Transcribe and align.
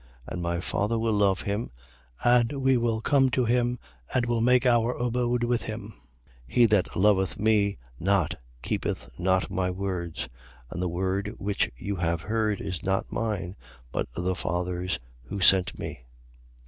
And 0.25 0.41
my 0.41 0.59
Father 0.59 0.97
will 0.97 1.13
love 1.13 1.41
him 1.41 1.69
and 2.23 2.51
we 2.53 2.75
will 2.75 3.01
come 3.01 3.29
to 3.29 3.45
him 3.45 3.77
and 4.11 4.25
will 4.25 4.41
make 4.41 4.65
our 4.65 4.93
abode 4.95 5.43
with 5.43 5.61
him. 5.61 5.93
14:24. 6.49 6.53
He 6.53 6.65
that 6.65 6.95
loveth 6.95 7.39
me 7.39 7.77
not 7.99 8.33
keepeth 8.63 9.09
not 9.19 9.51
my 9.51 9.69
words. 9.69 10.27
And 10.71 10.81
the 10.81 10.89
word 10.89 11.35
which 11.37 11.69
you 11.77 11.97
have 11.97 12.21
heard 12.21 12.59
is 12.61 12.81
not 12.81 13.11
mine; 13.11 13.55
but 13.91 14.07
the 14.15 14.33
Father's 14.33 14.97
who 15.25 15.39
sent 15.39 15.77
me. 15.77 16.07